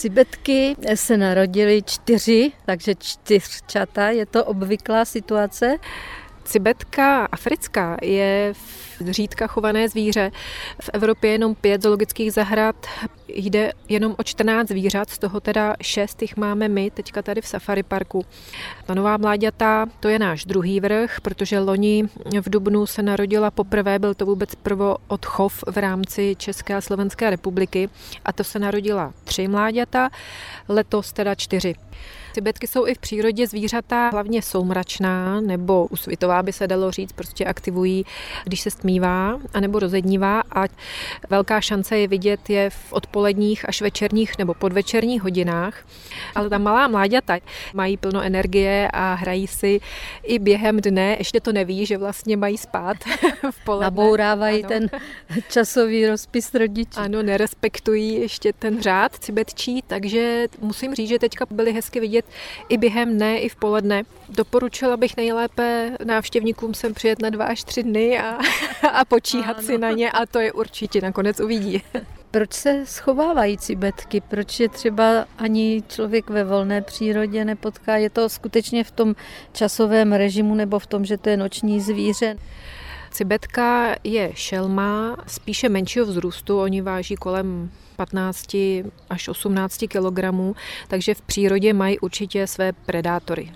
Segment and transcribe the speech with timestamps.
[0.00, 5.76] Cibetky se narodily čtyři, takže čtyřčata, je to obvyklá situace.
[6.50, 8.52] Cibetka africká je
[8.98, 10.30] zřídka chované zvíře.
[10.80, 12.86] V Evropě jenom pět zoologických zahrad,
[13.28, 17.46] jde jenom o 14 zvířat, z toho teda šest jich máme my, teďka tady v
[17.46, 18.24] Safari Parku.
[18.86, 22.08] Ta nová mláďata, to je náš druhý vrch, protože loni
[22.40, 27.30] v Dubnu se narodila poprvé, byl to vůbec prvo odchov v rámci České a Slovenské
[27.30, 27.88] republiky
[28.24, 30.10] a to se narodila tři mláďata,
[30.68, 31.74] letos teda čtyři.
[32.34, 37.44] Tibetky jsou i v přírodě zvířata hlavně soumračná nebo usvitová by se dalo říct, prostě
[37.44, 38.04] aktivují,
[38.44, 40.64] když se stmívá anebo rozednívá a
[41.30, 45.84] velká šance je vidět je v odpoledních až večerních nebo podvečerních hodinách.
[46.34, 47.38] Ale ta malá mláďata
[47.74, 49.80] mají plno energie a hrají si
[50.22, 52.96] i během dne, ještě to neví, že vlastně mají spát
[53.50, 53.84] v poledne.
[53.84, 54.68] Nabourávají ano.
[54.68, 54.90] ten
[55.50, 57.00] časový rozpis rodičů.
[57.00, 62.34] Ano, nerespektují ještě ten řád cibetčí, takže musím říct, že teďka byly hezky vidět vidět
[62.68, 64.02] i během dne, i v poledne.
[64.28, 68.38] Doporučila bych nejlépe návštěvníkům sem přijet na dva až tři dny a,
[68.92, 69.66] a počíhat ano.
[69.66, 71.82] si na ně a to je určitě nakonec uvidí.
[72.30, 74.20] Proč se schovávají cibetky?
[74.20, 77.96] Proč je třeba ani člověk ve volné přírodě nepotká?
[77.96, 79.14] Je to skutečně v tom
[79.52, 82.36] časovém režimu nebo v tom, že to je noční zvíře?
[83.10, 88.56] Cibetka je šelma spíše menšího vzrůstu, oni váží kolem 15
[89.10, 90.20] až 18 kg,
[90.88, 93.52] takže v přírodě mají určitě své predátory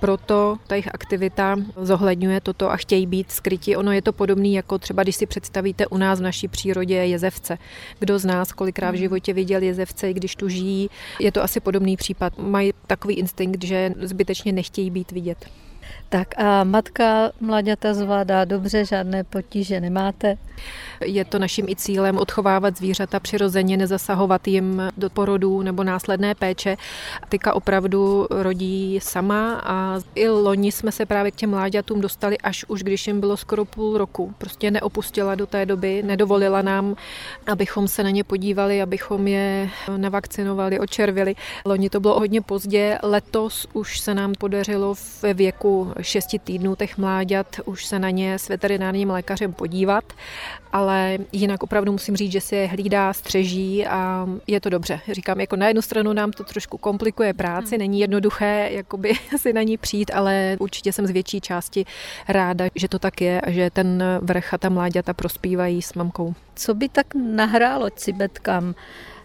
[0.00, 3.76] proto ta jejich aktivita zohledňuje toto a chtějí být skryti.
[3.76, 7.58] Ono je to podobné jako třeba, když si představíte u nás v naší přírodě jezevce.
[7.98, 9.00] Kdo z nás kolikrát v hmm.
[9.00, 10.90] životě viděl jezevce, i když tu žijí,
[11.20, 12.38] je to asi podobný případ.
[12.38, 15.46] Mají takový instinkt, že zbytečně nechtějí být vidět.
[16.08, 20.38] Tak a matka mladěta zvládá dobře, žádné potíže nemáte?
[21.04, 26.76] Je to naším i cílem odchovávat zvířata přirozeně, nezasahovat jim do porodů nebo následné péče.
[27.28, 32.64] Tyka opravdu rodí sama a i loni jsme se právě k těm mláďatům dostali až
[32.68, 34.34] už, když jim bylo skoro půl roku.
[34.38, 36.96] Prostě neopustila do té doby, nedovolila nám,
[37.46, 41.34] abychom se na ně podívali, abychom je navakcinovali, očervili.
[41.64, 46.98] Loni to bylo hodně pozdě, letos už se nám podařilo ve věku 6 týdnů těch
[46.98, 50.04] mláďat už se na ně s veterinárním lékařem podívat,
[50.72, 55.00] ale jinak opravdu musím říct, že si je hlídá, střeží a je to dobře.
[55.12, 57.78] Říkám, jako na jednu stranu nám to trošku komplikuje práci, hmm.
[57.78, 61.86] není jednoduché jakoby si na ní přijít, ale určitě jsem z větší části
[62.28, 66.34] ráda, že to tak je a že ten vrch a ta mláďata prospívají s mamkou.
[66.54, 68.74] Co by tak nahrálo cibetkám,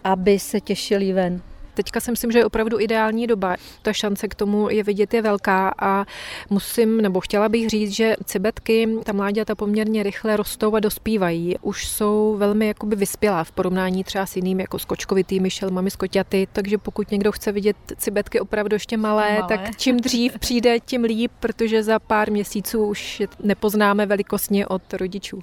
[0.04, 1.42] aby se těšili ven?
[1.74, 3.56] Teďka si myslím, že je opravdu ideální doba.
[3.82, 6.04] Ta šance k tomu je vidět je velká a
[6.50, 11.56] musím, nebo chtěla bych říct, že cibetky, ta mláďata poměrně rychle rostou a dospívají.
[11.62, 16.78] Už jsou velmi jakoby vyspělá v porovnání třeba s jinými jako skočkovitými šelmami, skoťaty, takže
[16.78, 21.32] pokud někdo chce vidět cibetky opravdu ještě malé, malé, tak čím dřív přijde, tím líp,
[21.40, 25.42] protože za pár měsíců už nepoznáme velikostně od rodičů.